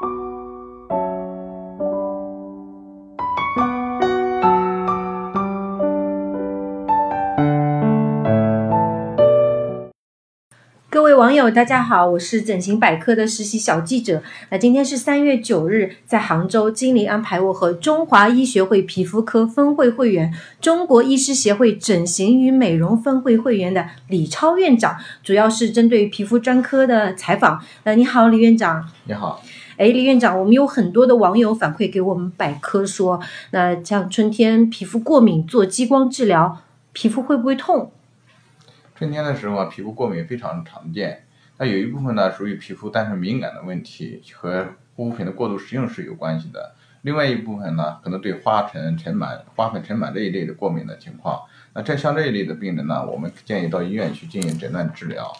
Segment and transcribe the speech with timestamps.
[0.00, 0.35] Thank you.
[10.96, 14.22] 各位网友，大家好，我是整形百科的实习小记者。
[14.48, 27.62] 那今天是三月九日，在杭州，经理安排我和中华医学会皮肤科分会会员、中国医师协会整形与美容分会会员的李超院长，主要是针对皮肤专科的采访。
[27.84, 28.88] 那，你好，李院长。
[29.04, 29.42] 你好，
[29.76, 36.62] 哎，李院长，我们有很多的网友反馈给我们百科说，那像春天皮肤过敏做激光治疗，
[36.94, 37.92] 皮肤会不会痛？
[38.96, 41.22] 春天的时候啊，皮肤过敏非常常见。
[41.58, 46.74] 那有一部分呢属于皮肤单纯敏感的问题，和护肤品的过度使用是有关系的。
[47.02, 51.42] 另外一部分呢，可能对花尘、尘螨、花粉、尘螨这一类的过敏的情况。
[51.74, 55.30] 那这像这一类的病人呢，我们建议到医院去进行诊断治疗。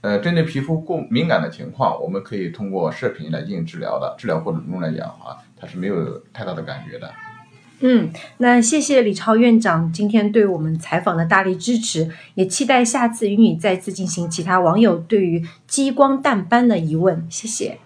[0.00, 4.14] 呃，针对皮肤过敏感的情况，我们可以通过射频来进行治疗的。
[4.18, 7.12] 治疗过程中来讲啊，它是没有太大的感觉的。
[7.80, 17.26] 嗯，那谢谢李超院长今天对我们采访的大力支持，也期待下次与你再次进行其他网友对于激光淡斑的疑问。
[17.28, 17.78] 谢谢。